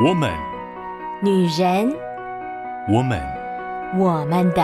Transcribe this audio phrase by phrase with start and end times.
[0.00, 0.32] 我们，
[1.20, 1.92] 女人，
[2.88, 3.20] 我们，
[3.98, 4.62] 我们的。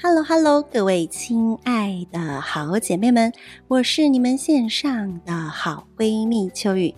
[0.00, 3.30] Hello，Hello，各位亲爱的好姐妹们，
[3.68, 6.94] 我是你们线上的好闺蜜秋雨。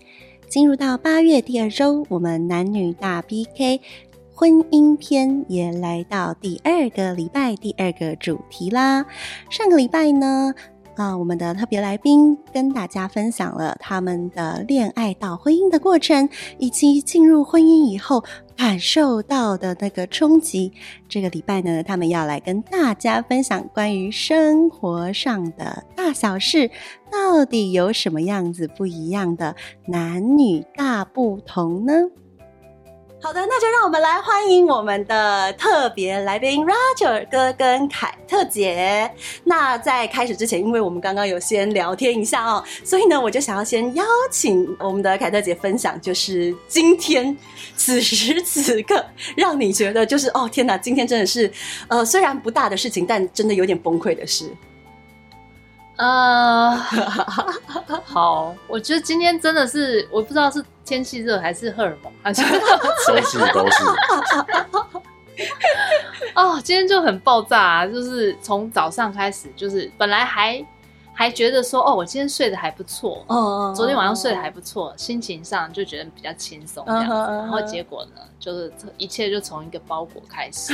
[0.48, 3.80] 进入到八月第二周，我们男女大 PK
[4.32, 9.04] 婚姻篇也来到第二个礼拜，第二个主题啦。
[9.50, 10.54] 上个礼拜呢，
[10.98, 18.24] 啊，我们的特别来宾跟大家分享了他们的恋爱到婚姻的过程，以及进入婚姻以后
[18.56, 20.72] 感受到的那个冲击。
[21.08, 26.68] 这个礼拜呢，他们要来跟大家分享关于生活上的大小事，
[27.12, 29.54] 到底有什么样子不一样的
[29.86, 31.92] 男女大不同呢？
[33.20, 39.10] 好的，那就让我们来欢迎我们的特别来宾 Roger 哥跟凯特姐。
[39.42, 47.36] 那在开始之前，因为我们刚刚有先聊天一下哦，所以呢，我就想要先邀请我们的凯特姐分享，就是今天
[47.76, 49.04] 此时此刻，
[49.36, 51.50] 让你觉得就是哦天哪，今天真的是
[51.88, 54.48] 呃虽然不大的事情，但真的有点崩溃的事。
[55.98, 56.76] 呃，
[58.04, 62.42] 好，我觉得今天真的是，我不知道是天气热还是荷尔蒙，还是
[63.06, 63.84] 都是都是。
[66.34, 70.64] 哦，今天就很爆炸啊，就是从早上开始，就是本来还。
[71.18, 77.12] 还觉得说哦，我今天睡得还不错，哦，昨天晚上睡得还不错，心情上就觉得比较轻松这样子。
[77.12, 80.72] 然后结果呢，就是一切就从一个包裹开始。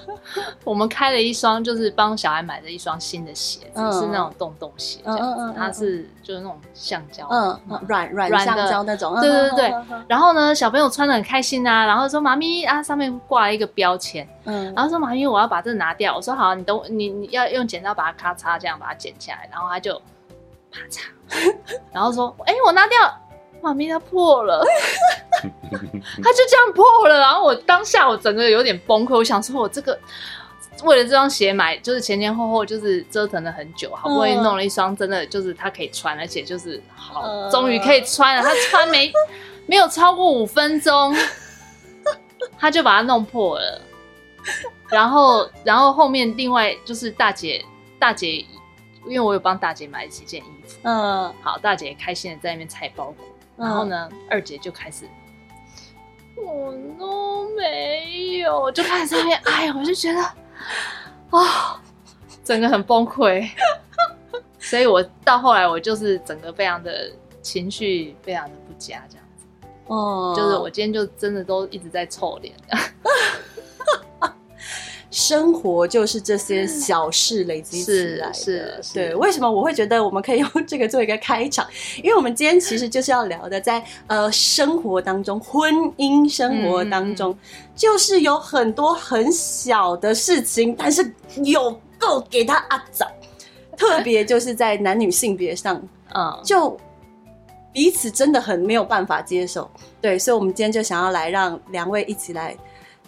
[0.64, 5.54] 我们开了一双，就是帮小孩买的一双新的鞋子，是那种洞洞鞋这样子。
[5.54, 9.14] 它是就是那种橡胶，嗯，软软橡胶那种。
[9.20, 9.74] 对对对。
[10.08, 16.16] 然后呢，小朋友穿的很开心啊，然后说妈咪啊，上面挂了一个标签，嗯，然后说妈咪，我要把这个拿掉。
[16.16, 19.73] 我说好，你等我，你你要用剪刀把它咔嚓这样把它剪起来，然后。
[19.74, 20.00] 他就
[20.70, 21.52] 啪嚓，
[21.92, 22.96] 然后说：“哎、欸，我拿掉，
[23.60, 24.64] 妈咪它破了。
[25.42, 27.18] ”他就这样破了。
[27.18, 29.98] 然后我当下我整个有点崩溃，我想说，我这个
[30.84, 38.42] 为了这双鞋买，就是前前后后就是折腾了很久，好不容易弄了一双，真的就是它可以穿，而且就是好，终于可以穿了。
[38.44, 39.12] 他穿没
[39.66, 41.12] 没有超过五分钟，
[42.56, 43.80] 他就把它弄破了。
[44.88, 47.64] 然后，然后后面另外就是大姐，
[47.98, 48.44] 大姐。
[49.06, 53.26] 因为我有帮大姐买了几件衣服，嗯，好，大姐也开心的在那边拆包裹，
[53.56, 55.08] 嗯、然后呢，二姐就开始，
[56.36, 60.34] 我都没有，就开始在那边，哎呀，我就觉得，啊、
[61.30, 61.80] 哦，
[62.42, 63.48] 整个很崩溃，
[64.58, 67.12] 所以我到后来我就是整个非常的
[67.42, 69.44] 情绪非常的不佳，这样子，
[69.86, 72.54] 哦，就是我今天就真的都一直在臭脸。
[75.14, 79.14] 生活就是这些小事累积起来的，是，是，对。
[79.14, 81.64] 为什么我会觉得我们可以用这个做一个开场？
[82.02, 87.38] 因为我们今天其实就是要聊的在，在呃生活当中，婚姻生活当中，嗯、
[87.76, 91.08] 就是有很多很小的事情，但是
[91.44, 93.08] 有够给他阿杂，
[93.76, 95.80] 特别就是在男女性别上，
[96.12, 96.76] 嗯，就
[97.72, 99.70] 彼此真的很没有办法接受。
[100.00, 102.56] 对，所以，我们今天就想要来让两位一起来。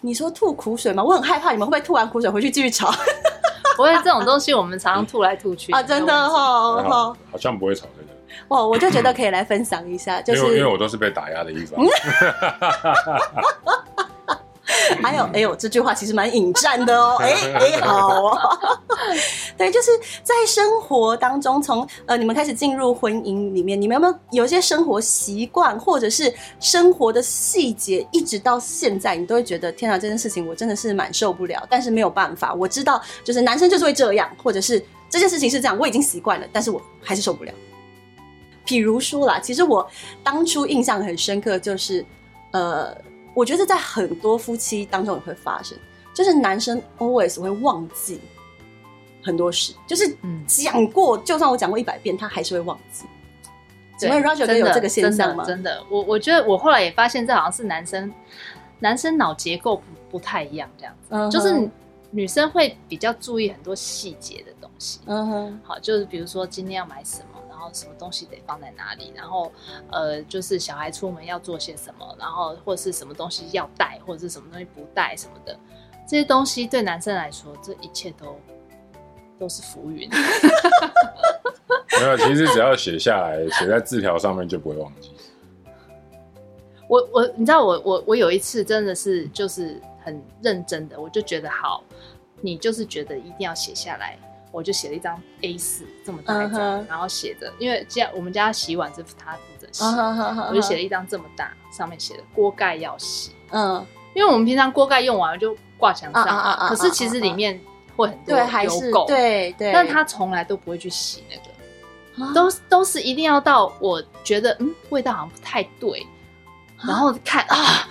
[0.01, 1.03] 你说吐苦水吗？
[1.03, 2.93] 我很害怕你们会不会吐完苦水回去继续吵？
[3.77, 6.83] 不会，这种东西我们常常吐来吐去 啊，真的 哈，
[7.31, 8.09] 好像不会吵这个。
[8.49, 11.81] 哦，我就觉得可以来分享一下，就是因为因为我都是被打压的一方。
[15.03, 17.17] 还有，哎呦，这句话其实蛮引战的哦。
[17.21, 18.59] 哎 哎， 好哦。
[19.57, 19.91] 对，就是
[20.23, 31.67] 在生活当中，从呃你们开始进入婚姻里面，你们有没有有一些生活习惯，或者是生活的细节，一直到现在，你都会觉得天啊，这件事情我真的是蛮受不了。
[31.69, 37.53] 但是没有办法，我知道，就是男生就是会这样，或者是这件事情是这样，我已经习惯了，但是我还是受不了。
[38.65, 39.89] 比如说啦，其实我
[40.23, 42.05] 当初印象很深刻，就是
[42.53, 42.97] 呃。
[43.37, 45.77] 我觉得在很多夫妻当中也会发生，
[46.15, 48.19] 就是男生 always 会忘记
[49.23, 50.17] 很多事，就是
[50.47, 53.05] 讲过，嗯、就算我讲过一百遍，他还是会忘记。
[53.99, 55.45] 请问 Roger 有这个现象吗？
[55.45, 58.11] 真的，真的，我我觉得我后来也发现，这好像是男生
[58.79, 59.83] 男生脑结构不
[60.13, 61.69] 不太一样，这样子，嗯、哼就是
[62.11, 65.01] 女生会比较注意很多细节的东西。
[65.05, 67.36] 嗯哼，好，就是比如说今天要买什么。
[67.73, 69.13] 什么东西得放在哪里？
[69.15, 69.53] 然后，
[69.91, 75.59] 呃，就是小孩出门要做些什么，然后或者是什么东西要带，或者是什么东西不带什么的，
[76.07, 78.39] 这些东西对男生来说，这一切都
[79.39, 80.09] 都是浮云。
[81.99, 85.13] 没有，其实只要写下来，写在字条上面就不会忘记。
[86.89, 91.83] 我我，你知道我我我有一次真的是就是很认真的，我就觉得好，
[92.41, 94.19] 你就是觉得一定要写下来。
[94.57, 96.89] 我就写了一张 A 四这么大一张，uh huh.
[96.89, 100.49] 然后写着，因为家我们家洗碗是他负责洗，uh huh.
[100.49, 103.33] 我就写了一张这么大，上面写的锅盖要洗。
[103.51, 103.85] 嗯、uh，huh.
[104.15, 106.69] 因为我们平常锅盖用完了就挂墙上嘛，uh.
[106.71, 107.61] 可是其实里面
[107.97, 112.35] 会很多油垢，对对，但他从来都不会去洗那个，uh.
[112.35, 116.07] 都都是一定要到我觉得嗯味道好像不太对。
[116.85, 117.89] 然后看啊，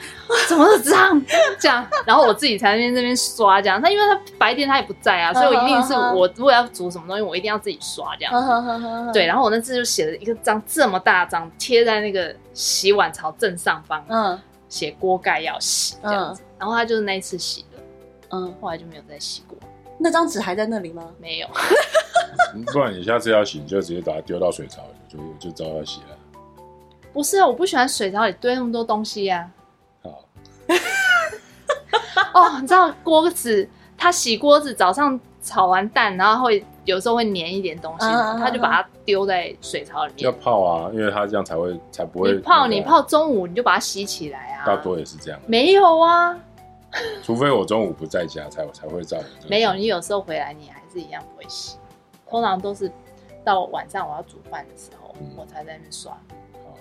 [0.48, 1.26] 怎么是这样
[1.60, 1.86] 这样？
[2.06, 3.82] 然后我自己才在那边这边刷这样。
[3.82, 9.12] 他因为他白天他也不在啊，所以我一定是我如果要煮什么东西，我一定要自己刷这样。
[9.12, 14.40] 对，然后我那次就写了一个张这么大张，贴在那个洗碗槽正上方，嗯，
[14.70, 16.42] 写锅盖要洗这样子。
[16.58, 17.84] 然后他就是那一次洗的，
[18.32, 19.58] 嗯，后来就没有再洗过。
[19.98, 21.04] 那张纸还在那里吗？
[21.20, 21.48] 没有。
[22.72, 26.18] 不然你下次要洗，你就直接把它丢到水槽里，就就照样洗了。
[27.16, 29.50] 不是啊，我不喜欢水槽里堆那么多东西呀。
[30.04, 30.26] 好。
[32.34, 33.66] 哦，你知道锅子，
[33.98, 40.26] 他洗锅子，早上炒完蛋，然后会有时候会粘一点东西，他就把它丢在水槽里面。
[40.26, 42.34] 要泡啊，因为他这样才会才不会。
[42.34, 44.66] 你泡你泡中午你就把它洗起来啊。
[44.66, 45.40] 大多也是这样。
[45.48, 46.38] 没有啊，
[47.24, 49.26] 除非我中午不在家才才会这样。
[49.48, 51.78] 没有，你有时候回来你还是一样不会洗，
[52.30, 52.92] 通常都是
[53.42, 56.12] 到晚上我要煮饭的时候，我才在那边刷。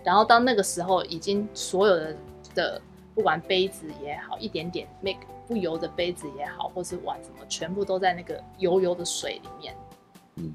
[0.04, 2.16] 然后到那个时候，已经所有的
[2.54, 2.82] 的
[3.14, 9.74] 不管杯子也好，一点点 make 不油的杯子也好，或是碗什么，全部都在那个油油的水里面。
[10.36, 10.54] 嗯，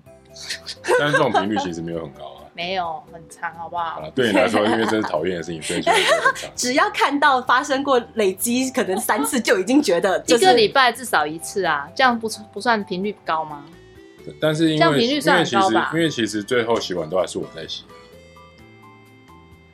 [1.00, 4.01] 但是这种频率其实没有很高啊， 没有很长，好不好？
[4.01, 6.52] 啊，对你来说，因为这是讨厌的事情，所以就很长。
[6.56, 13.66] 只要看到发生过累积可能三次，就已经觉得一个礼拜至少一次啊，这样不不算频率高吗？
[14.40, 15.90] 但是因为这样频率算高吧？
[15.94, 17.84] 因为其实最后洗碗都还是我在洗。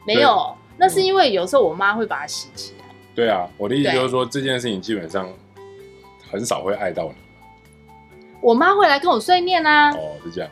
[0.06, 2.86] 没有，那是因为有时候我妈会把它洗起来。
[3.16, 5.28] 对啊，我的意思就是说，这件事情基本上
[6.30, 7.16] 很少会碍到你。
[8.42, 9.92] 我妈会来跟我碎念啊。
[9.92, 10.52] 哦，是这样，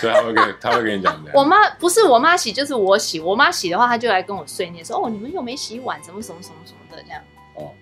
[0.00, 1.20] 所以她会跟 她会跟你讲。
[1.34, 3.20] 我妈不是我妈洗，就是我洗。
[3.20, 7.22] 我妈洗的话，她就来跟我碎念说：“哦，你们又没洗碗，什么什么什么什么的这样。”
[7.56, 7.72] 哦。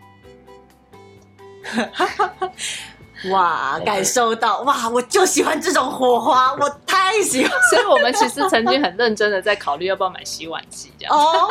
[3.31, 7.53] 哇，感受到哇，我就喜欢这种火花，我太喜欢。
[7.71, 11.17] 所以我们其实曾经很认真的在考虑要不要买洗碗机，这样。
[11.17, 11.49] 哦，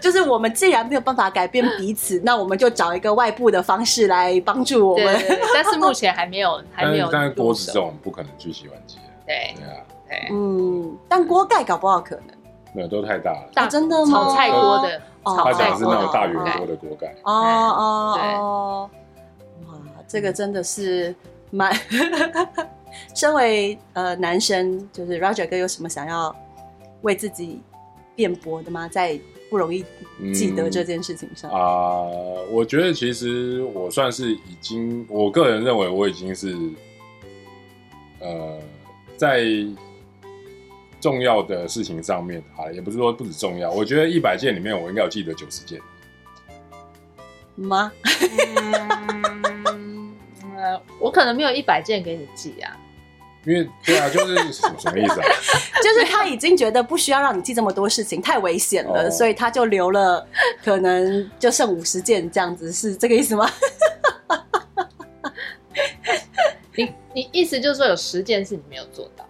[0.00, 5.18] 就是我们既然没有办法改变彼此，那我们就找一个外部的方式来帮助我们。
[5.54, 7.08] 但是 目前还没有，还没有。
[7.10, 8.98] 但是锅子这种不可能去洗碗机。
[9.26, 10.28] 对对啊，对。
[10.30, 12.26] 嗯，但锅盖搞不好可能。
[12.74, 13.48] 没有，都太大了。
[13.54, 14.24] 大真的吗？
[14.24, 17.14] 炒菜锅的，他讲的是那种大圆锅的锅盖。
[17.22, 18.90] 哦哦哦。
[20.12, 21.14] 这个真的是
[21.50, 21.74] 蛮，
[23.16, 26.36] 身为呃男生，就是 Roger 哥有什么想要
[27.00, 27.62] 为自己
[28.14, 28.86] 辩驳的吗？
[28.86, 29.18] 在
[29.48, 29.82] 不容易
[30.34, 31.50] 记得这件事情上。
[31.50, 36.54] 啊、嗯呃，我觉得其实我算是已经，我个人认为我已经是
[38.20, 38.58] 呃
[39.16, 39.46] 在
[41.00, 45.80] 重要的事情上面啊，也不是说不止重要，我觉得一百件里面我应该有记得九十件。
[47.56, 47.90] 吗？
[50.98, 52.76] 我可能没有一百件给你寄啊，
[53.44, 55.26] 因为对啊，就是什 么什么意思啊？
[55.82, 60.26] 就是他已经觉得不需要让你记这么多事情，太危险了，哦、所以他就留了，
[60.64, 63.50] 可能就剩五十件这样子，是这个意思吗？
[66.74, 69.26] 你你意思就是说有十件是你没有做到，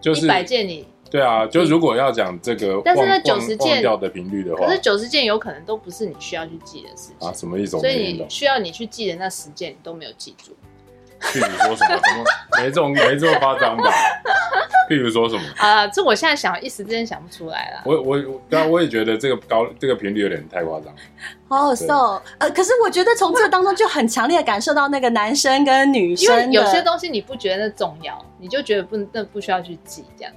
[0.00, 0.86] 就是一百件你。
[1.14, 7.32] 对啊，就如果要讲这个，但是那九十件掉的频率的话，可是九十件有可能都不是你需要去记的事情啊？
[7.32, 7.78] 什么意思？
[7.78, 10.50] 所以你需要你去记的那十件，你都没有记住。
[11.20, 12.00] 譬如说什么？
[12.04, 12.24] 什么？
[12.58, 13.92] 没这种没这么夸张吧？
[14.90, 15.42] 譬如说什么？
[15.56, 17.82] 啊，这我现在想一时之间想不出来了。
[17.84, 20.92] 我我刚刚我也觉得这个高这个频率有点太夸张。
[21.46, 30.32] 好好笑，呃，可是我觉得从这个当中就很强烈的感受到那个男生跟女生，因为有些东西你不觉得那重要，你就觉得不那不需要去记这样。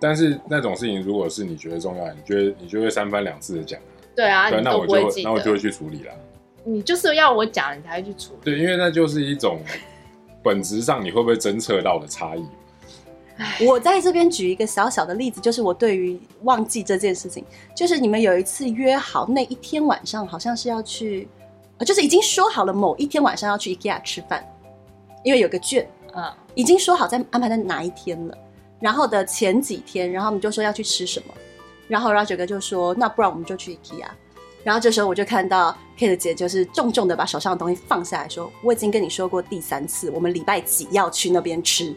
[0.00, 3.80] 但是那种事情，如果是你觉得重要，你觉得你就会三番两次的讲。
[4.14, 6.12] 对啊，对，那我就那我就会去处理啦。
[6.64, 8.38] 你就是要我讲，你才会去处理。
[8.42, 9.60] 对，因为那就是一种
[10.42, 12.44] 本质上你会不会侦测到的差异。
[13.64, 21.28] 我在这边举一个小小的例子，就是我对于忘记这件事情，就是你们有一次约好那一天晚上，好像是要去，
[21.86, 24.44] 就是已经说好了某一天晚上要去 IKEA 吃饭，
[25.22, 26.24] 因为有个券，嗯，
[26.56, 28.36] 已经说好在安排在哪一天了。
[28.80, 31.34] 然后的前几天，然后我们就说要去吃什么，
[31.88, 34.06] 然后 Roger 哥就说，那不然我们就去 IKEA。
[34.64, 41.94] 然后这时候我就看到 Kate 姐就是重重的把手上的东西放下来说，我已经跟你说过第三次，我们礼拜几要去那边吃。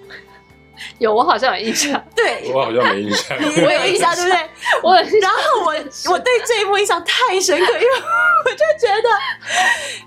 [0.97, 2.01] 有，我好像有印象。
[2.15, 3.37] 对，我好像没印象。
[3.63, 4.49] 我有印象，对不对？
[4.81, 7.87] 我，然后我我对这一幕印象太深刻，因为
[8.45, 9.09] 我就觉得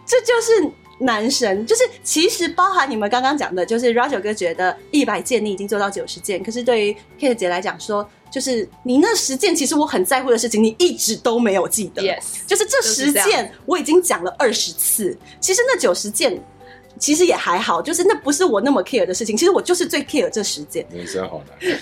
[0.06, 0.70] 这就是。
[1.04, 12.02] 男神，就是其实包含你们刚刚讲的，就是 Roger 哥觉得一百件你已经做到九十件，可是对于 Kate 姐来讲说，就是你那十件其实我很在乎的事情，你一直都没有记得。
[12.02, 16.42] Yes，就是这十件我已经讲了二十次，其实那九十件
[16.98, 20.86] 其实也还好，就是那不是我那么 care 的事情，其实我就是最 care 这十件。
[20.90, 21.58] 人生好难。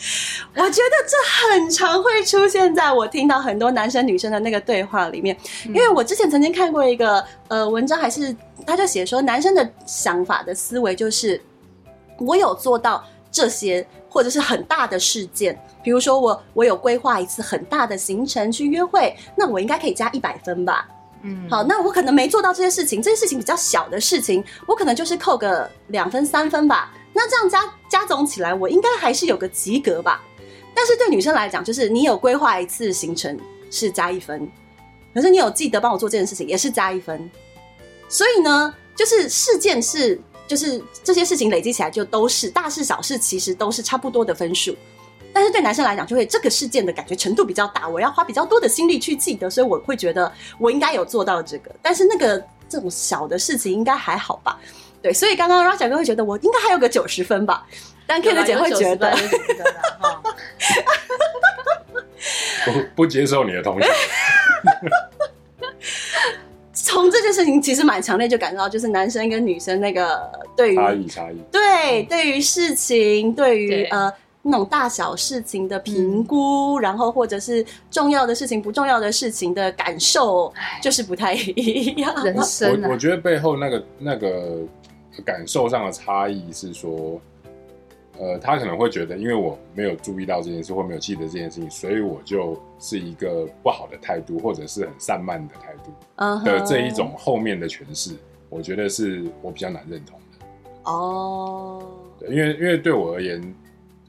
[0.54, 0.62] 对。
[0.62, 8.34] 我觉得这很常会出现在我听到很多男生女生的那个对话里面，因为我之前曾经看过一个呃文章，还是
[8.66, 11.40] 他就写说，男生的想法的思维就是，
[12.18, 20.88] 我有做到这些，或者是很大的事件，比如说我我有规划一次很大的行程去约会，那我应该可以加一百分吧？
[21.22, 26.92] 嗯，好，那我可能没做到这些事情，这些事情比较小的事情，我可能就是扣个两分三分吧。
[27.12, 30.22] 那这样加加总起来，我应该还是有个及格吧。
[30.74, 33.38] 但是对女生来讲，就是你有规划一次行程
[33.70, 34.50] 是加一分，
[35.12, 37.30] 可是你有记得帮我做这件事情也是加一分。
[38.08, 44.74] 所以呢，就是事件是，就是这些事情累积起来就都是大事小事，其实都是差不多的分数。
[45.32, 51.70] 但是对男生来讲，就会这个事件的感觉程度比较大，我要花比较多的心力去记得，所以我会觉得我应该有做到这个。
[51.80, 54.58] 但是那个这种小的事情应该还好吧？
[55.02, 57.66] 对，所以刚刚 Raja 哥会觉得我应该还有个九十分吧，
[58.06, 59.10] 但 Kate 姐会觉得，
[62.66, 63.84] 不不接受你的同意。
[66.72, 80.52] 从这件事情其实蛮强烈，就感受到就是男生跟女生那个对于差异差异，对，对于事情，对于呃那种大小事情的评估，嗯，然后或者是重要的事情、不重要的事情的感受，
[80.82, 82.24] 就是不太一样。
[82.24, 84.58] 人生，我我觉得背后那个那个。
[85.24, 87.20] 感受上的差异是说，
[88.18, 98.14] 呃，他可能会觉得，因为我没有注意到这件事，或没有记得这件事情，所以我就是一个不好的态度，或者是很散漫的态度的这一种后面的诠释，
[98.48, 100.46] 我觉得是我比较难认同的。
[100.84, 101.82] 哦，
[102.18, 103.54] 对，因为因为对我而言，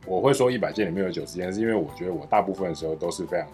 [0.06, 3.48] 我会说一百件里面有九十件，是因为我觉得我大部分的时候都是非常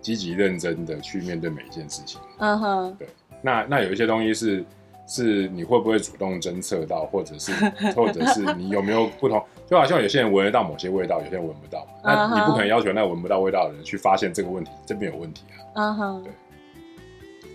[0.00, 2.20] 积极认真的去面对每一件事情。
[2.38, 3.08] 嗯哼，对，
[3.42, 4.64] 那那有一些东西是。
[5.08, 7.50] 是你会不会主动侦测到，或者是，
[7.96, 9.42] 或者是你有没有不同？
[9.66, 11.86] 就好像有些人闻得到某些味道，有些人闻不到。
[12.04, 15.56] 那你不可能要求那个闻不到味道的人去发现这个问题，这边有问题啊。
[15.74, 16.32] 嗯哼，对。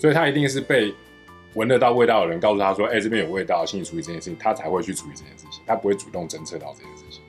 [0.02, 0.94] 所以他一定是被
[1.54, 7.22] 闻得到味道的人告诉他说：“哎、欸，这边有味道，请你处理这件事情。”他才会去处理这件事情，他不会主动侦测到这件事情。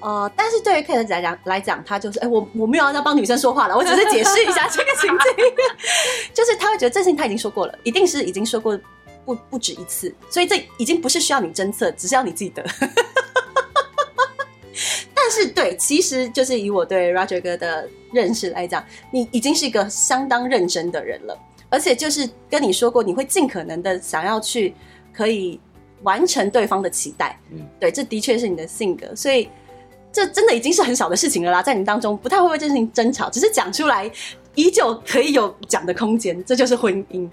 [0.00, 5.34] 呃，但是对于 Kate 来讲来讲，他就是哎、欸，我我没有要帮女生说话了，我只是解释一下这个情境，
[6.32, 8.78] 就是他会觉得这事情他已经说过了，一定是已经说过。
[9.24, 12.64] 不不止一次，所以这已经不是需要你侦测，只是要你记得。
[15.14, 21.38] 但是对，其实就是以我对 Roger 哥的认识来讲，你已经是一个相当认真的人了，
[21.70, 24.74] 而且就是跟你说过，你会尽可能的想要去
[25.12, 25.58] 可以
[26.02, 27.40] 完成对方的期待。
[27.50, 29.48] 嗯，对，这的确是你的性格，所以
[30.12, 34.10] 这真的已经是很小的事情了啦，在你当中不太会为这事情争吵，只是讲出来。
[34.54, 37.28] 依旧可以有讲的空间，这就是婚姻，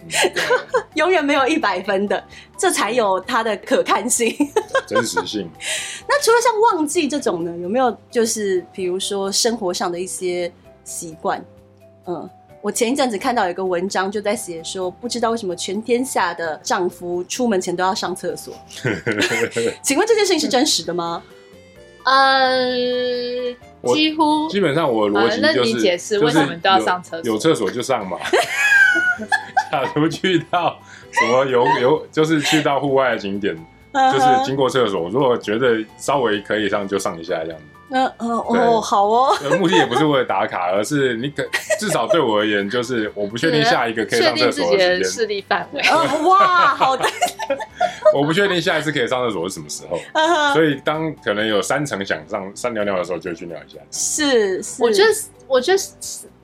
[0.96, 2.24] 永远没有一百分的，
[2.58, 4.36] 这才有它的可看性、
[4.88, 5.50] 真实性。
[6.10, 10.52] 那除了像忘记这种呢，有没有就是比如说生活上的一些
[10.84, 11.44] 习惯？
[12.08, 12.28] 嗯，
[12.62, 18.54] 我前一阵子看到有一个文章就在写说，不知道为什么全天下的丈夫出门前都要上厕所。
[19.84, 21.22] 请问这件事情是真实的吗？
[22.06, 23.56] 呃。
[23.94, 27.32] 几乎基本上我的逻辑就是，解释为什么都要上厕所？
[27.32, 28.18] 有厕所就上嘛。
[29.72, 30.80] 假如去到
[31.12, 33.56] 什么有有，就是去到户外的景点，
[33.94, 37.66] 就是经过厕所，如果觉得稍微可以上就上一下这样子。
[37.92, 39.36] 嗯嗯哦，好哦。
[39.60, 41.44] 目的也不是为了打卡，而是你可
[41.80, 45.04] 至少对我而言，就是我不确定下一个可以上厕所的时间。
[45.04, 45.82] 势力范围。
[46.28, 47.06] 哇，好的。
[48.16, 49.98] 我不确定下一次可以上厕所是什么时候，
[50.54, 53.78] 所以当可能有三层想上上尿尿的时候，就去尿一下。
[53.92, 55.10] 是，是，我觉得
[55.48, 55.80] 我觉得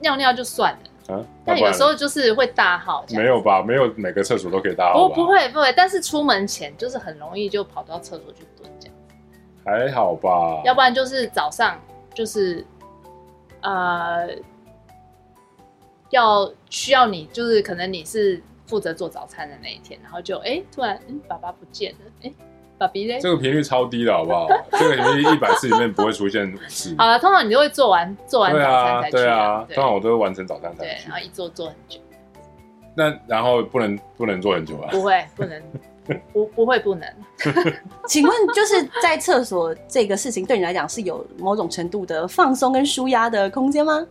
[0.00, 3.04] 尿尿就算了啊，但有时候就是会大号。
[3.10, 3.62] 没有吧？
[3.62, 5.08] 没有每个厕所都可以大号。
[5.08, 5.72] 不，不会，不会。
[5.74, 8.94] 但是出门前就是很容易就跑到厕所去蹲这样。
[9.68, 11.78] 还好吧，要不然就是早上
[12.14, 12.64] 就是，
[13.60, 14.28] 呃，
[16.10, 22.34] 要需要你就是可能你是负责做早餐的那一天，然后就哎、欸、突然嗯爸爸不见了，哎、欸、
[22.78, 24.48] 爸比嘞，这个频率超低的好不好？
[24.72, 26.94] 这个频率一百次里面不会出现五次。
[26.98, 32.00] 好了，通常你就会做完做完早餐才去，对啊，通常我都会完成早餐才去，对，然后一做做很久。
[32.94, 34.88] 那然后不能不能做很久啊？
[34.90, 35.62] 不会不能。
[36.32, 37.08] 不不会不能，
[38.08, 44.06] 请问就是在厕所这个事情对你来讲是有某种程度的放松跟舒压的空间吗？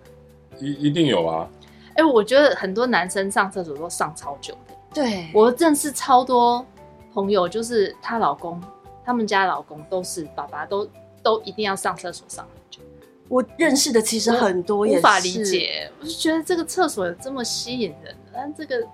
[0.59, 1.47] 一一定有啊！
[1.89, 6.65] 哎、欸，我觉得很多男生上厕所都上超久的，对，我认识超多
[7.13, 8.61] 朋友，就是她老公，
[9.03, 10.91] 他们家老公都是爸爸都，都
[11.23, 12.81] 都一定要上厕所上很久。
[13.29, 18.87] 我认识的其实很多也是，无法理解，我就觉得这个厕所有这么吸引人，但这个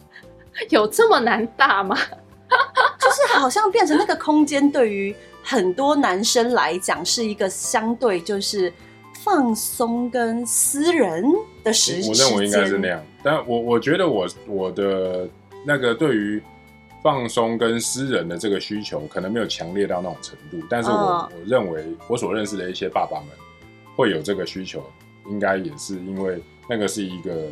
[0.70, 1.96] 有这么难大吗？
[3.16, 8.70] 就是好像变成那个空间，对于很多男生来讲是一个相对就是
[9.24, 11.24] 放松跟私人
[11.64, 12.10] 的时间。
[12.10, 15.26] 我认为应该是那样，但我我觉得我我的
[15.64, 16.42] 那个对于
[17.02, 20.58] 放松跟私人的这个需求，可能没有强烈到那种程度。
[20.68, 23.28] 但是我、哦、我认为我所认识的一些爸爸们
[23.96, 24.84] 会有这个需求，
[25.30, 27.48] 应该也是因为那个是一个。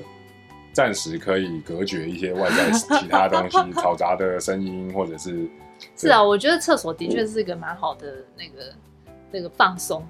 [0.75, 5.49] 暂时可以隔绝一些外在其他东西 嘈杂的声音，或者是
[5.97, 8.73] 是啊，我觉得厕所的确是一个蛮好的那个
[9.31, 10.07] 那个放松，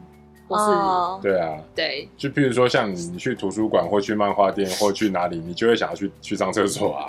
[0.48, 7.06] 或是、哦、对啊，对，就譬如说像你你去图书馆或去漫画店或去哪里，你就会想要去去上厕所啊，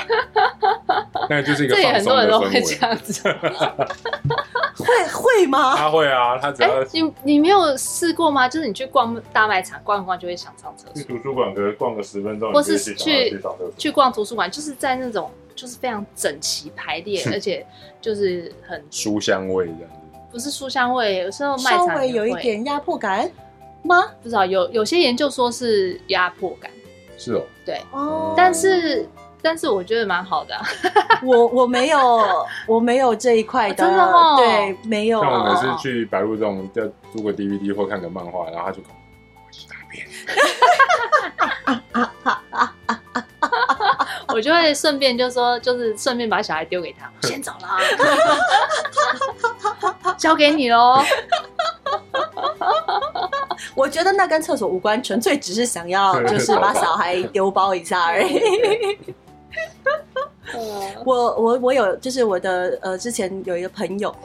[1.29, 2.39] 那就是一个放松的氛围。
[2.39, 3.23] 很多人都会这样子。
[4.77, 5.75] 会会吗？
[5.75, 8.47] 他会啊，他只要、欸、你你没有试过吗？
[8.47, 10.93] 就是你去逛大卖场逛一逛，就会想上厕所。
[10.95, 13.41] 去图书馆可逛个十分钟，或是去去，
[13.77, 17.65] 去逛图书馆，就是在那种就是非常整齐排列，而且
[18.01, 20.19] 就是很书香味这样子。
[20.31, 23.31] 不是书香味，有时候卖场稍微有一点压迫感
[23.83, 24.03] 吗？
[24.21, 26.69] 不知道，有有些研究说是压迫感。
[27.17, 29.07] 是哦，对哦，但是。
[29.45, 30.65] 但是我觉得蛮好的、啊
[31.21, 32.25] 我，我我没有
[32.65, 35.21] 我没有这一块的，真的哦，对，没有。
[35.21, 36.81] 像我们是去白鹿这种，就
[37.13, 40.07] 租个 DVD 或看个漫画，然后他就我去大便，
[44.33, 47.77] 我就会顺便就说，就是顺便把小孩丢给他，我先走了，
[50.17, 51.03] 交给你喽。
[53.75, 58.97] 我觉得那跟厕所无关，纯粹只是想要就是把小孩丢包一下而已。
[61.05, 64.15] 我我我有，就是我的呃，之前有一个朋友，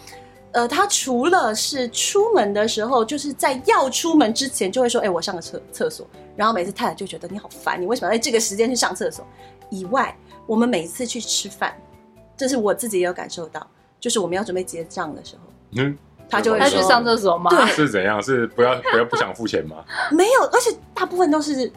[0.52, 6.06] 呃，他除了是出门的时候，就是在要出门之前就会说：“哎、欸，我上个厕厕所。”
[6.36, 9.26] 然后每次太太就觉得你好烦，你为什么要在这个时间去上厕所？
[9.70, 10.16] 以外，
[10.46, 11.74] 我们每次去吃饭，
[12.36, 13.66] 这是我自己也有感受到，
[13.98, 15.42] 就是我们要准备结账的时候，
[15.76, 17.50] 嗯，他就会说他去上厕所吗？
[17.50, 18.22] 对，是怎样？
[18.22, 19.84] 是不要不要不想付钱吗？
[20.12, 21.70] 没有，而且大部分都是。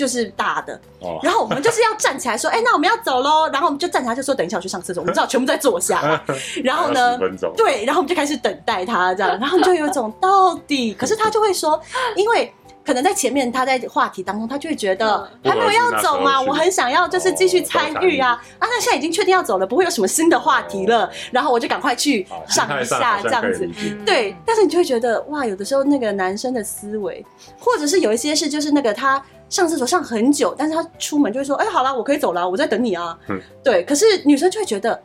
[0.00, 0.80] 就是大的，
[1.22, 3.46] 然后我们就是要站起来说， 哎、欸，那我们要走喽。
[3.52, 5.02] 然后我们就站起来就说，等一下我去上厕所。
[5.02, 6.18] 我们知道全部在坐下，
[6.64, 7.18] 然后呢，
[7.54, 11.78] 对，然后我们就开始等待他这样，然后就有一种到底， 可是他就会说，
[12.16, 12.50] 因为。
[12.82, 18.30] 可能在前面，他在话题当中，他就会觉得还没有要走嘛，我很想要就是继续参与啊。
[18.58, 21.08] 啊，那现在已经确定要走了，不会有什么新的话题了。
[21.30, 23.68] 然后我就赶快去上一下这样子。
[24.04, 27.24] 对，但是你就会觉得哇，有的时候那个男生的思维，
[27.60, 33.18] 或者是有一些事就是那个他上厕所上很久，但是他出门就会说，哎，好了，我可以走了，我在等你啊。
[33.62, 34.98] 对，可是女生就会觉得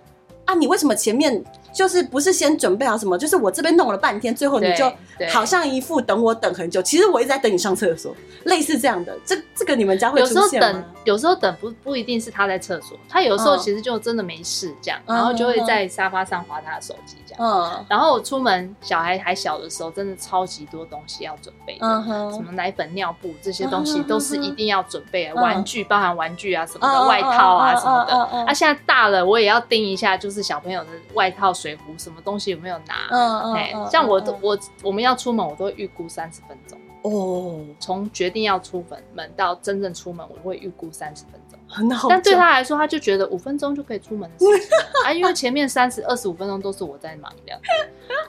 [0.46, 1.44] 啊，你为什么前面？
[1.76, 3.18] 就是不是先准备好什么？
[3.18, 4.90] 就是我这边弄了半天，最后你就
[5.30, 6.82] 好像一副等我等很久。
[6.82, 9.16] 其实我一直在等你上厕所，类似这样的。
[9.26, 10.22] 这这个你们家会？
[10.22, 17.44] 有时候等，有时候等不不一定是他在厕所，他有时候其实就真的没事这样，嗯、然后就会在沙发上划他的手机这样。
[17.44, 17.86] 嗯。
[17.90, 25.34] 然后我出门，小孩还小的时候，真的超级多东西要准备的，嗯、什么奶粉、尿布这些东西都是一定要准备的。
[25.34, 28.14] 嗯、玩具包含玩具啊什么的，嗯、外套啊什么的。
[28.16, 31.54] 啊、嗯，现在大了，我也要盯一下，就是小朋友的外套。
[31.66, 33.08] 水壶什么东西有没有拿？
[33.10, 37.60] 嗯嗯，哎，像我都我我们要出门，我都会预估三十分钟哦。
[37.80, 42.08] 从决定要出门门到真正出门，我会预估三十分钟，很好。
[42.08, 47.60] 但对他来说，他就觉得五分钟就可以出门的事情啊，因为前面三十二十五分钟都是我在忙的，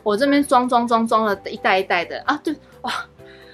[0.03, 2.91] 我这边装装装装了一袋一袋的啊，对哇，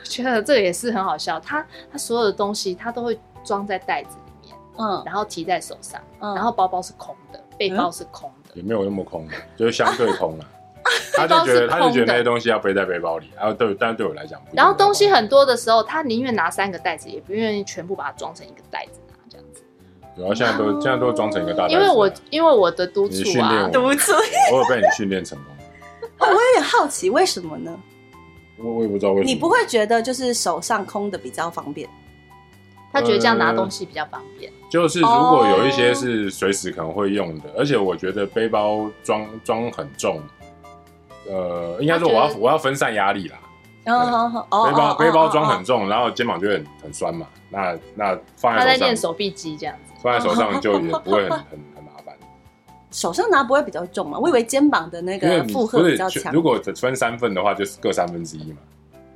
[0.04, 1.40] 觉得这个也是很好笑。
[1.40, 8.41] 他他所有的东西他都会装在袋子里面，嗯，然后提在手上，然后包包是空的，背包是空的。
[8.54, 10.44] 也没有那么空的，就是相对空了。
[11.14, 19.62] 他就觉得，他就觉得那些东西要背在背包里，然后对，但对我来讲，然后东西很多的时候，他宁愿拿三个袋子，也不愿意全部把它装成一个袋子拿这样子。
[20.16, 21.74] 然后现在都现在都装成一个大袋子。
[21.74, 24.12] 因为我因为我的督促啊，督促，
[24.52, 25.46] 我有被你训练成功。
[26.18, 27.78] 我有点好奇，为什么呢？
[28.58, 29.32] 我我也不知道为什么。
[29.32, 31.88] 你不会觉得就是手上空的比较方便？
[32.92, 34.52] 他觉得这样拿东西比较方便。
[34.72, 40.18] 就是如果有一些是随时可能会用的，而且我觉得背包装装很重，
[41.28, 43.36] 呃，应该说我要我要分散压力啦。
[43.84, 47.26] 背包背包装很重，然后肩膀就会很很酸嘛。
[47.50, 52.14] 那那放在手上，他在练手臂肌这样子，放在手上就也不会很很很麻烦。
[52.90, 54.18] 手上拿不会比较重嘛？
[54.18, 56.32] 我以为肩膀的那个负荷比较强。
[56.32, 58.58] 如果分三份的话，就是各三分之一嘛。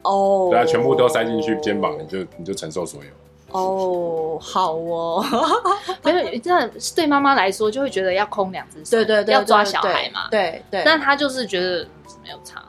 [0.02, 3.10] 哦，对啊，全部都塞进去肩膀，你就你就承受所有。
[3.56, 5.24] 哦，好哦，
[6.04, 10.82] 没有，真的对妈妈来说就会觉得要空两只手，对对对，要抓小孩嘛，对对。
[10.84, 11.86] 但他就是觉得
[12.22, 12.62] 没有差，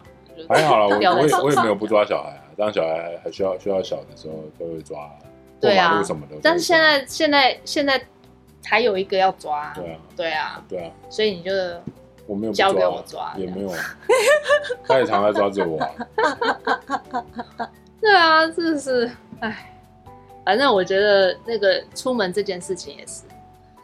[0.50, 2.44] 还好了，我我也我也没有不抓小孩啊。
[2.58, 5.10] 当小孩还需要需要小的时候都会抓，
[5.60, 6.36] 对啊，什么的。
[6.42, 8.02] 但是现在现在现在
[8.66, 11.52] 还有一个要抓，对啊，对啊，对啊，所以你就
[12.26, 13.72] 我没有交给我抓，也没有，
[14.88, 15.80] 他也常在抓着我。
[18.02, 19.74] 对啊，这是哎。
[20.48, 23.24] 反正我觉得那个出门这件事情也是，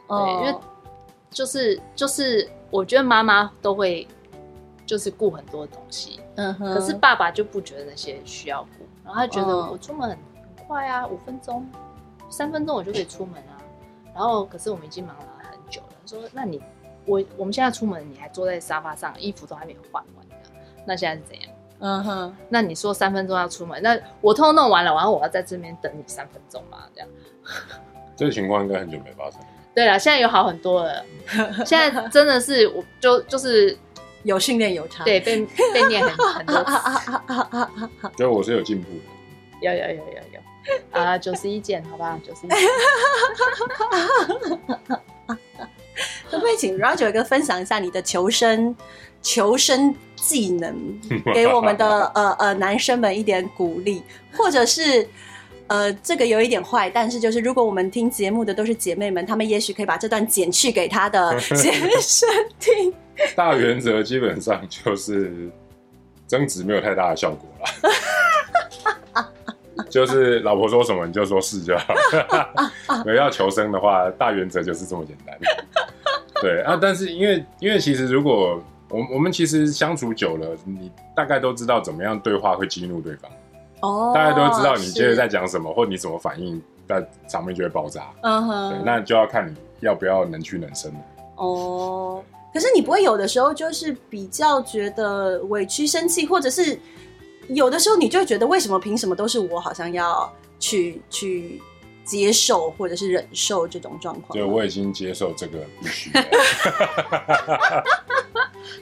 [0.08, 0.56] 对，因为
[1.30, 4.08] 就是就是，我觉得妈妈都会
[4.86, 10.17] 就是顾很多东西，嗯哼，可是爸爸就不觉得那些需要顾，然后他觉得我出门很
[10.56, 11.69] 很快啊，五分钟、
[12.30, 13.60] 三分钟我就可以出门啊，
[14.15, 16.63] 然后可是我们已经忙了很久了，说那你
[17.06, 20.26] 我我们现在出门，你还坐在沙发上，衣服都还没有换完，
[20.88, 21.52] 那现在是怎样？
[21.79, 26.83] 嗯哼，那你说三分钟要出门，那我通通弄完了，然后我要在这边等你三分钟嘛？
[26.93, 27.09] 这样，
[28.15, 29.39] 这个情况应该很久没发生。
[29.75, 31.03] 对了，现在有好很多了。
[31.65, 33.77] 现在真的是，我就就是
[34.23, 36.71] 有训练有差，对，被被念很很多次。
[38.17, 39.03] 所以我是有进步的。
[39.62, 40.39] 有有有有有
[40.91, 42.59] 啊，九十一件，好吧，九十一件。
[46.29, 48.75] 可不可以请 Roger 哥分享一下你的求生
[49.23, 50.75] 求生技能，
[51.33, 54.03] 给我们的呃呃男生们一点鼓励，
[54.38, 55.07] 或者是
[55.67, 62.93] 呃这个有一点坏，但是就是如果我们听节目的都是姐妹们，她们也许可以把这段剪去给她的 先生听。
[63.36, 65.49] 大原则基本上就是
[66.27, 69.25] 争执没有太大的效果了，
[69.89, 73.03] 就是老婆说什么你就说是就好了。
[73.05, 75.38] 没要求生的话，大原则就是这么简单。
[76.41, 78.62] 对啊，但是因为因为其实如果
[78.93, 83.32] 我我们其实相处久了，你大概都知道怎么样对话会激怒对方
[83.82, 88.12] 哦，大概都知道你接着在讲什么，或你怎么反应，那场面就会爆炸。
[88.21, 90.93] 嗯哼，对，那就要看你要不要能屈能伸
[91.38, 96.79] 哦，可是你不会有的时候就是比较觉得委屈、生气，或者是
[97.47, 101.60] 有的时候你就会觉得为什么凭什么都是我好像要去去。
[102.06, 106.12] 接受或者是忍受这种状况，对，我已经接受这个必须。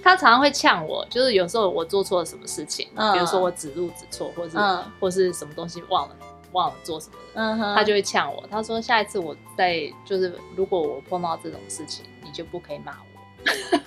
[0.04, 6.16] 他常常会呛我，就是有时候我做错了什么事情，嗯、比如说我指路指错，或者是、嗯、或是什么东西忘了
[6.52, 8.44] 忘了做什么的，嗯、哼他就会呛我。
[8.50, 13.08] 他说下一次我再就是如果我碰到这种事情，你就不可以骂我。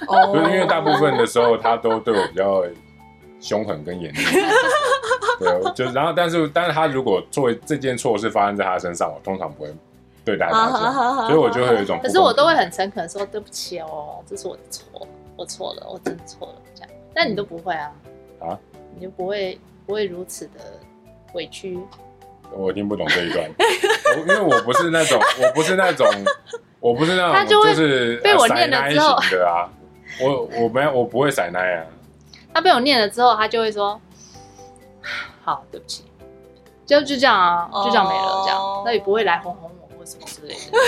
[0.08, 2.64] 哦，因为大部分的时候他都对我比较
[3.40, 4.18] 凶狠跟严厉。
[5.38, 9.74] 对，就然后，但是，但是他如果作为这件错事发生在他身上，我通常不会
[10.24, 11.98] 对待他这样，所以我就会有一种。
[12.00, 16.90] 可是我都会很诚恳说对不起哦，这是我的错，我错了，我真的错了这样。
[17.14, 17.92] 但你都不会啊？
[18.40, 18.58] 啊？
[18.94, 20.60] 你就不会不会如此的
[21.32, 21.78] 委屈？
[22.52, 23.50] 我听不懂这一段，
[24.18, 26.06] 因为我不是那种，我不是那种，
[26.78, 29.68] 我不是那种，他就会是被我念了之后的啊，
[30.20, 31.86] 我我没有，我不会甩奶啊。
[32.52, 34.00] 他被我念了之后，他就会说。
[35.42, 36.04] 好，对不起，
[36.86, 40.78] 就就这样啊，就这样没了，这样，那也不会来哄哄我或什么之类的。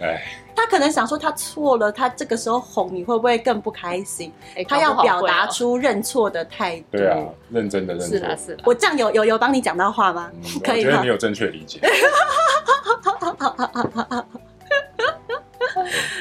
[0.06, 0.22] 哎，
[0.58, 4.32] 他可能想说他错了，他这个时候哄你会不会更不开心？
[4.68, 6.98] 他要表达出认错的态度。
[6.98, 7.16] 对啊，
[7.50, 8.08] 认真的认错。
[8.08, 10.32] 是啦是啦，我这样有有有帮你讲到话吗？
[10.64, 11.80] 可以，我觉得你有正确理解。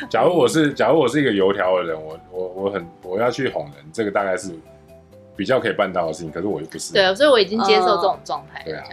[0.10, 4.52] 假如我是假如我是一个油条的人，我我我很我要去哄人，这个大概是。
[5.36, 6.93] 比较可以办到的事情，可是我又不是。
[6.93, 8.63] 对，所以我已经接受这种状态。
[8.65, 8.86] 对啊，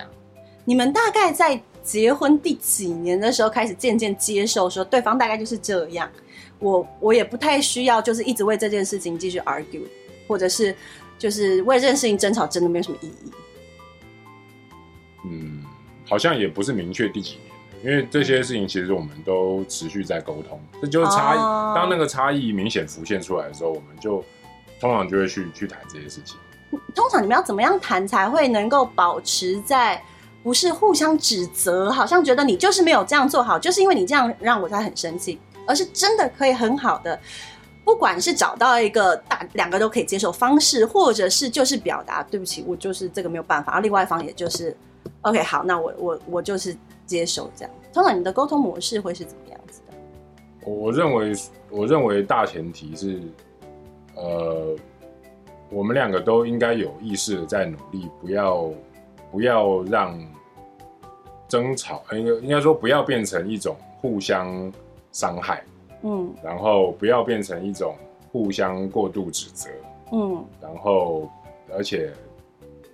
[0.66, 6.10] 你们大概在结婚第几年的时候开始渐渐接受，说对方大概就是这样，
[6.58, 9.82] 我我也不太需要，就是一直为这件事情继续 argue，
[10.26, 10.74] 或者是
[11.18, 13.32] 就是为这件事情争吵，真的没有什么意义。
[15.26, 15.62] 嗯，
[16.08, 17.38] 好像也不是明确第几
[17.82, 21.38] 年，因为这些事情其实我们都持续在沟通，这就是差异。
[21.38, 24.24] 哦，当那个差异明显浮现出来的时候，我们就。
[24.80, 26.36] 通常就会去去谈这些事情。
[26.94, 30.02] 通常你们要怎么样谈才会能够保持在
[30.44, 37.18] 不是互相指责，好像觉得你就是没有这样做好，就是因为你这样让我才很生气，而是真的可以很好的，
[37.84, 44.76] 不管是找到一个大两个都可以接受方式，或者是就是表达对不起，我就是这个没有办法，而另外一方也就是
[45.22, 46.76] OK 好，那我我我就是
[47.06, 47.74] 接受这样。
[47.92, 50.70] 通常你的沟通模式会是怎么样子的？
[50.70, 51.32] 我认为
[51.70, 53.20] 我认为大前提是。
[54.16, 54.76] 呃，
[55.70, 58.70] 我们两个都应该有意识的在努力，不要
[59.34, 60.16] 不要让
[61.48, 64.72] 争吵，应该应该说不要变成一种互相
[65.10, 65.64] 伤害，
[66.04, 67.96] 嗯，然后不要变成一种
[68.30, 69.68] 互相过度指责，
[70.12, 71.28] 嗯，然后
[71.76, 72.12] 而且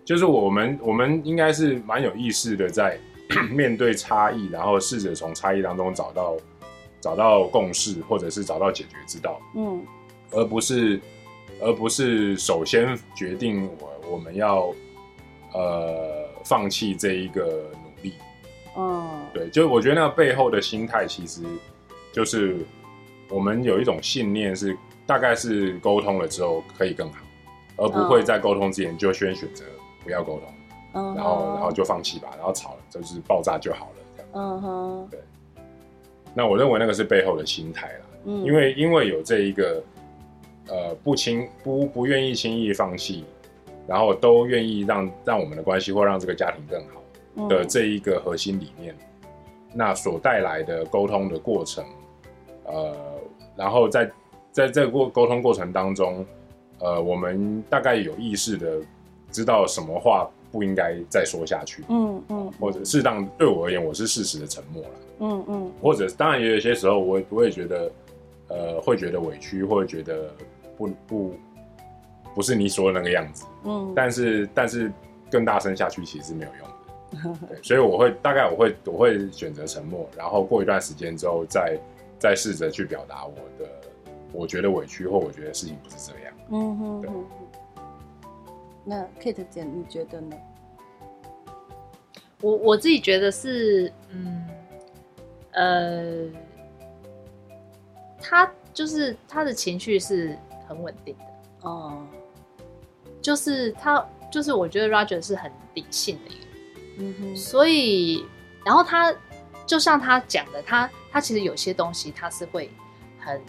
[0.02, 2.98] 就是我们我们应该是蛮有意识的在
[3.52, 6.38] 面对差异，然后试着从差异当中找到
[7.02, 9.38] 找到共识，或者是找到解决之道。
[9.54, 9.84] 嗯，
[10.30, 10.98] 而不是
[11.60, 14.72] 而不是首先决定我我们要
[15.52, 17.44] 呃放弃这一个
[17.82, 18.14] 努力。
[18.76, 21.42] 嗯，对，就我觉得那个背后的心态，其实
[22.12, 22.56] 就是
[23.28, 24.76] 我们有一种信念是。
[25.06, 27.18] 大概是沟通了之后可以更好，
[27.78, 29.64] 而不会在沟通之前就先选择
[30.04, 30.48] 不要沟通，
[30.92, 34.30] 嗯、然后然后就放弃吧，然后吵了就是爆炸就好了，这样。
[34.34, 35.18] 嗯哼，对。
[36.32, 39.82] 那我认为那个是背后的心态啦，嗯，因为因为有这一个
[40.68, 43.24] 呃不轻不不愿意轻易放弃，
[43.86, 49.28] 然后都愿意让让我们的关系或让这个家庭更好的这一个核心理念，嗯、
[49.74, 51.84] 那所带来的沟通的过程，
[52.64, 52.94] 呃，
[53.56, 54.10] 然后在。
[54.52, 56.26] 在这个过沟通过程当中，
[56.80, 58.80] 呃，我们大概有意识的
[59.30, 64.90] 知道什么话不应该再说下去，嗯嗯，或者适当对我而言，我是适时的沉默了，
[65.20, 67.92] 嗯嗯，或者当然也有一些时候，我我也觉得，
[68.48, 70.34] 呃，会觉得委屈，或者觉得
[70.76, 71.34] 不不
[72.34, 74.92] 不是你说的那个样子，嗯，但是但是
[75.30, 81.78] 更大声下去其实是没有用的，对，所以我会大概我会我会选择沉默，然后过一段时间之后再
[82.18, 83.70] 再试着去表达我的。
[84.32, 86.32] 我觉得委屈，或我觉得事情不是这样。
[86.52, 87.10] 嗯哼，对。
[88.84, 90.36] 那 Kate 姐，你觉得呢？
[92.40, 94.46] 我我自己觉得是，嗯，
[95.50, 96.28] 呃，
[98.20, 100.38] 他就是他的情绪是
[100.68, 101.24] 很稳定的。
[101.68, 102.06] 哦。
[103.22, 106.46] 就是他，就是我觉得 Roger 是很理性的一个。
[106.98, 107.36] 嗯哼。
[107.36, 108.24] 所以，
[108.64, 109.14] 然后他
[109.66, 112.70] 就像他讲的，他他其实有些东西他是会
[113.18, 113.40] 很。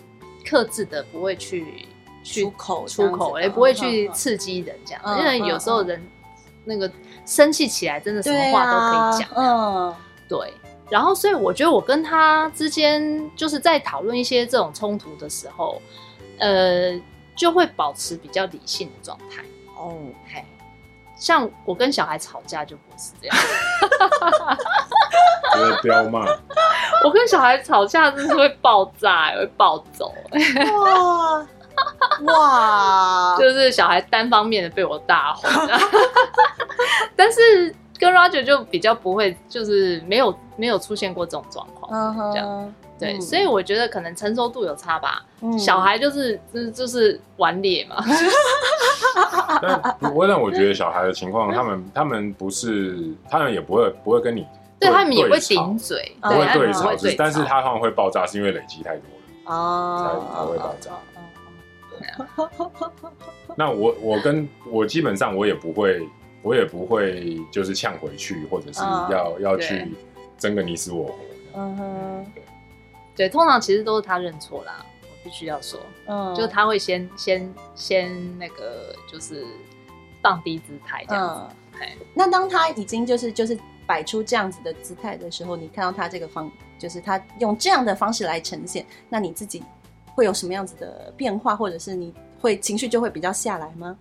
[0.44, 1.86] 克制的不会去
[2.24, 6.10] 去出口出口，也不会去刺激人这样，嗯、因为有时候人、嗯、
[6.66, 6.92] 那个
[7.28, 9.30] 生气起来，真的什么话都可以讲。
[9.36, 9.96] 嗯，
[10.28, 10.52] 对。
[10.90, 15.80] 然后，所以我觉得我跟他之间就是在讨论一些这种冲突的时候，
[16.40, 17.00] 呃，
[17.36, 19.46] 就会保持比较理性的状态。
[19.82, 19.98] 哦，
[20.34, 20.44] 嘿，
[21.16, 23.38] 像我跟小孩吵架就不是这样。
[25.82, 26.26] 不要骂。
[27.04, 30.14] 我跟小孩吵架真是会爆炸，会暴走。
[30.80, 31.46] 哇
[32.26, 33.36] 哇！
[33.40, 35.42] 就是小孩单方面的被我大吼，
[37.16, 41.92] 但是跟 Roger 就比较不会，就是没有没有出现过这种状况。
[41.92, 42.32] Uh huh.
[42.34, 45.26] 这样对，嗯、所以我觉得可能成熟度有差吧。
[45.42, 47.98] 嗯、小孩就是就是就是顽劣嘛。
[49.62, 54.46] 但不会让我觉得小孩的情况，他们他们不是，他们也不会不会跟你。
[54.80, 60.92] 对，他们也会顶嘴，不会对吵，但是他通常会爆炸，是因为累积太多了哦，才才会爆炸。
[63.56, 66.08] 那我我跟我基本上我也不会，
[66.42, 69.92] 我也不会就是呛回去，或者是要要去
[70.38, 71.14] 争个你死我活。
[71.54, 72.26] 嗯哼，
[73.16, 79.46] 对对，通常其实都是他认错啦，我必须要说，嗯，就是他会先先先那个就是
[80.22, 81.56] 放低姿态这样子。
[82.14, 83.58] 那当他已经就是就是。
[83.88, 89.62] 摆出这样子的姿态的时候，你看到他这个方，就是他用这样的方式来呈现，那你自己
[90.16, 93.98] 会有什么样子的变化，或者是你会情绪就会比较下来吗？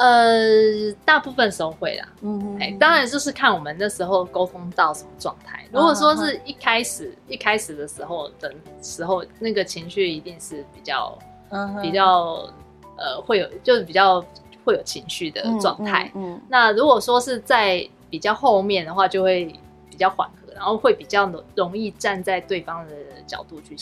[0.00, 5.62] 呃，大部分时候会啦，嗯哼，哎，当然就是看我们那时候沟通到什么状态。
[5.70, 7.34] 如果说是一开始、uh.
[7.34, 11.18] 一开始的时候的时候，那个情绪一定是比较
[11.50, 11.82] ，uh.
[11.82, 12.48] 比较
[12.96, 14.24] 呃会有，就是比较
[14.64, 16.10] 会有情绪的状态。
[16.14, 19.54] 嗯，那如果说是在比较后面的话，就会
[19.90, 22.94] 比较缓和，然后会比较容易站在对方的
[23.26, 23.76] 角度去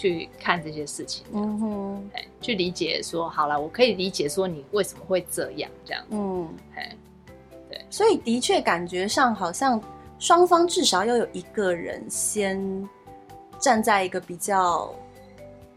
[0.00, 2.10] 去看这些事情，嗯哼，
[2.40, 6.48] 去理解说，好了，我可以理解说你为什么会这样，这样，嗯，
[7.68, 9.78] 对，所以的确感觉上好像
[10.18, 12.88] 双方至少要有一个人先
[13.58, 14.94] 站在一个比较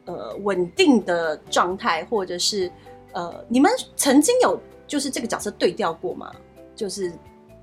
[0.06, 2.72] 呃稳定的状态，或者是
[3.12, 4.58] 呃，你们曾经有
[4.88, 6.32] 就是这个角色对调过吗？
[6.76, 7.12] 就是。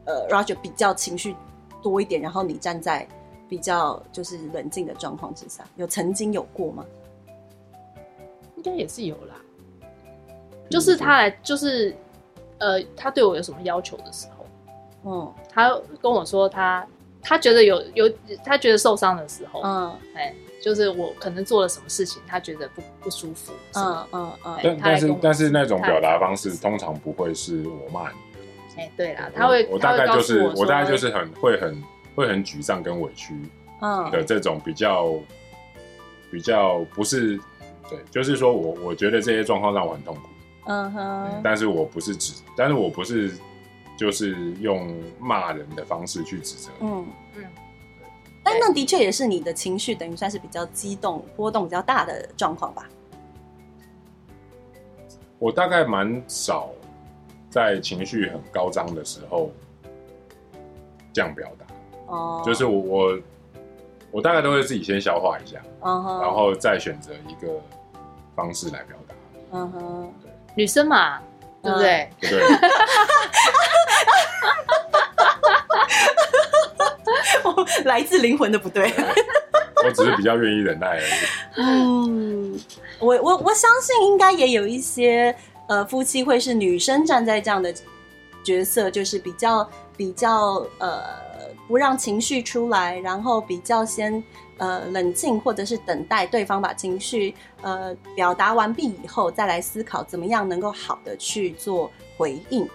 [0.07, 1.37] 呃，Roger 比较情绪
[1.83, 3.07] 多一点，然后你站在
[3.51, 6.87] 比较就是冷静的状况之下，有曾经有过吗？
[8.57, 9.35] 应该也是有啦。
[10.71, 11.93] 就是他来，就是
[12.59, 14.47] 呃，他对我有什么要求的时候，
[15.05, 16.87] 嗯，他跟我说他
[17.21, 18.13] 他觉得有有
[18.45, 20.33] 他觉得受伤的时候，嗯，哎，
[20.63, 24.59] 就是我可能做了什么事情，他觉得不不舒服，嗯嗯嗯。
[24.63, 28.17] 但但是但是那种表达方式通常不会是我骂你。
[28.77, 31.83] 哎，对啦，他会，我大概就是，我大概就是很会很
[32.15, 33.35] 会很沮丧跟委屈，
[33.81, 35.15] 嗯的这种比较
[36.31, 37.39] 比较不是，
[37.89, 40.23] 对，就是说我我觉得这些状况让我很痛苦，
[40.67, 43.33] 嗯哼，但是我不是指，但是我不是
[43.97, 46.71] 就是用骂人的方式去指责。
[46.81, 47.45] 嗯嗯。
[48.43, 52.89] 但那的确也是你的情绪，等于算是比较激动、波动比较大的状况吧？
[55.39, 56.71] 我大概蛮少
[57.51, 59.51] 在情绪很高涨的时候
[61.13, 61.67] 这样表达。
[62.11, 63.19] 哦，就是我我
[64.11, 67.53] 我大概都会自己先消化一下，嗯哼，然后再选择一个
[68.35, 69.15] 方式来表达。
[69.53, 70.13] 嗯哼，
[70.55, 71.19] 女生嘛，
[71.63, 72.11] 对不对？
[72.21, 72.41] 对。
[77.85, 78.93] 来自灵魂的不对，
[79.85, 81.05] 我只是比较愿意忍耐而已。
[81.57, 82.61] 嗯，
[82.99, 85.35] 我我我相信应该也有一些
[85.69, 87.73] 呃夫妻会是女生站在这样的
[88.43, 91.03] 角色，就是比较比较呃
[91.71, 94.21] 不让情绪出来，然后比较先
[94.59, 102.69] 呃冷静，或者是等待对方把情绪呃表达完毕以后，再来思考怎么样能够好的去做回应。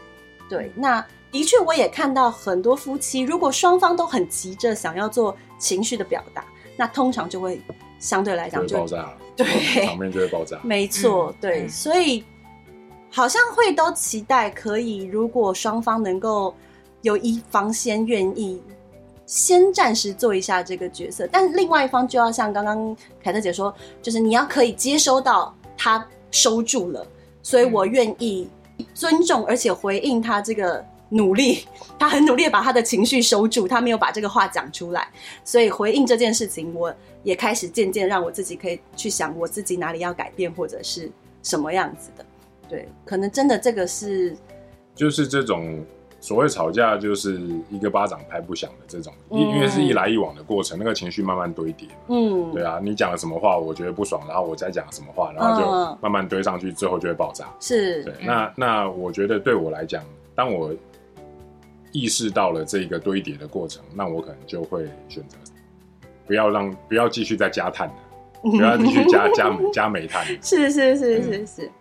[0.49, 1.05] 对，那。
[1.31, 6.45] 的确，我也看到很多夫妻，如果双方都很急着想要做情绪的表达，
[6.77, 7.59] 那通常就会
[7.99, 9.45] 相对来讲就爆炸，对，
[9.85, 10.57] 场面就会爆炸。
[10.63, 12.23] 没错，嗯、对，嗯、所以
[13.11, 16.55] 好像会都期待可以，如果双方能够
[17.01, 18.63] 有一方先愿意
[19.25, 27.05] 先暂时做一下这个角色，但另外一方就要像刚刚凯特姐说，就是你要可以接收到他收住了，
[27.41, 28.47] 所以我愿意
[28.93, 30.85] 尊重而且回应他这个。
[31.09, 31.59] 努力，
[31.99, 35.07] 他很努力把他的情绪收住，他没有把这个话讲出来，
[35.43, 41.09] 所以回应这件事情，我也开始渐渐让我自己可以去想我自己哪里要改变或者是
[41.43, 42.25] 什么样子的。
[42.67, 44.35] 对，可能真的这个是，
[44.95, 45.85] 就是这种
[46.25, 51.87] 所谓吵架就是一个巴掌拍不响的这种，因、嗯、因为是一来一往的过程，那个情绪慢慢堆叠。
[52.07, 57.45] 嗯，对啊，你讲了什么话，我觉得不爽，然后我再讲什么话，然后就慢慢堆上去，最后就会爆炸。
[57.59, 60.73] 是，对，那那我觉得对我来讲，当我
[61.91, 65.37] 意识到了这个堆叠的过程，那我可能就会选择
[66.25, 67.93] 不要让不要继续再加碳了，
[68.41, 70.25] 不要继续加加煤加煤炭。
[70.41, 71.71] 是是是是是，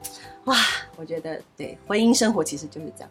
[0.45, 0.55] 哇，
[0.97, 3.11] 我觉得对婚姻生活其实就是这样。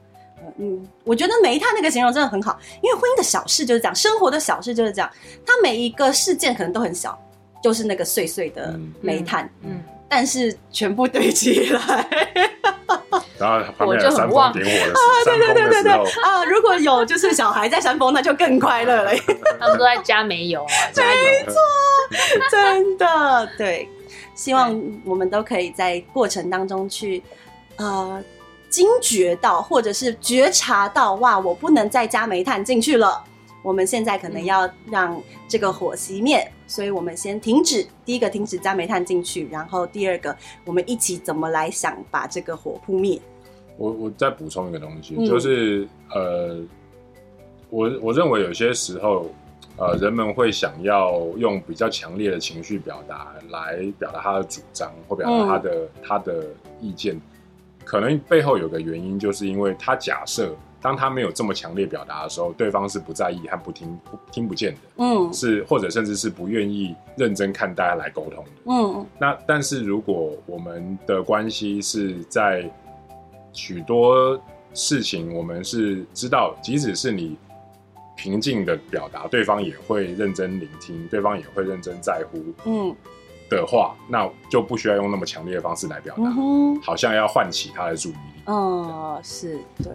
[0.58, 5.10] 嗯，我觉得煤炭那个形容真的很好，因为婚姻的小事就是这样，生活的小事就是这样，
[5.46, 7.18] 它每一个事件可能都很小，
[7.62, 12.08] 就是那个碎碎的煤炭，嗯，嗯，但是全部堆起来。
[13.40, 15.92] 然后旁边有煽风点火的 啊，对对对对对
[16.24, 16.46] 啊！
[16.46, 19.12] 如果有就是小孩在煽风，那就更快乐了。
[19.60, 21.56] 他们都在加煤油啊，加油没错，
[22.52, 23.90] 真的对。
[24.36, 27.22] 希望我们都可以在过程当中去
[27.78, 28.24] 呃
[28.74, 33.24] 惊觉到，或者是觉察到，哇，我不能再加煤炭进去了。
[33.62, 37.86] 我们现在可能要让这个火熄灭，所以我们先停止。
[38.04, 43.22] 第一个，停止加煤炭进去，然后第二个，我们一起怎么来想把这个火扑灭。
[43.78, 46.60] 我我再补充一个东西，嗯、就是呃，
[47.70, 49.28] 我我认为有些时候，
[49.78, 56.48] 呃，人们会想要用比较强烈的情绪表达来表达他的主张或表达他的、嗯、他的
[56.82, 57.16] 意见，
[57.84, 60.56] 可能背后有个原因，就是因为他假设。
[60.84, 69.06] 当他没有这么强烈表达的时候，对方是不在意和不听不听不见的，嗯，是或者甚至是不愿意认真看待来沟通的，嗯。
[69.18, 72.70] 那但是如果我们的关系是在
[73.54, 74.38] 许多
[74.74, 77.38] 事情，我们是知道，即使是你
[78.18, 82.94] 平静的表达，对方也会认真聆听，对方也会认真在乎，嗯
[83.56, 88.42] 的话，那就不需要用那么强烈的方式来表达，嗯，好像要唤起他的注意力。
[88.46, 89.92] 哦，是对。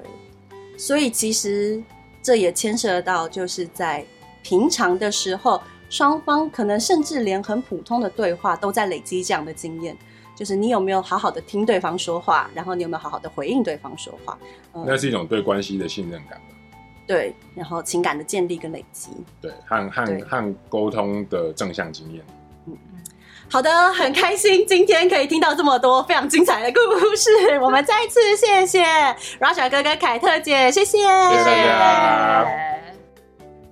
[0.77, 1.83] 所以其实
[2.23, 4.05] 这也牵涉到，就是在
[4.42, 9.97] 平常的时候，双方可能甚至连很普通的对话都在累积这样的经验。
[10.37, 14.38] 就是你有没有好好的听对方说话，然后你有没有好好的回应对方说话？
[14.73, 16.40] 嗯，那是一种对关系的信任感。
[17.09, 19.09] 对，然后情感的建立跟累积。
[19.40, 22.23] 对，和和和沟通的正向经验。
[23.51, 27.31] 好的，很开心今天可以听到这么多非常精彩的故事。
[27.63, 28.85] 我们再次谢谢
[29.41, 32.69] Roger 哥哥、凯特姐，谢谢，谢谢。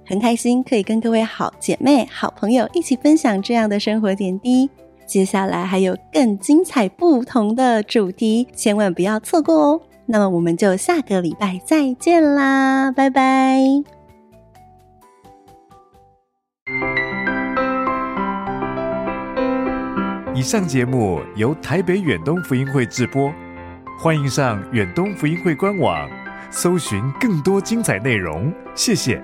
[0.09, 4.71] 很开心可以跟各位好姐妹、好朋友一起分享这样的生活点滴。
[5.05, 9.81] 接下来还有更精彩不同的主题，千万不要错过哦。
[10.07, 13.61] 那么我们就下个礼拜再见啦，拜拜。
[20.37, 23.33] 以上节目由台北远东福音会制播，
[23.99, 26.07] 欢迎上远东福音会官网，
[26.51, 28.53] 搜寻更多精彩内容。
[28.75, 29.19] 谢谢。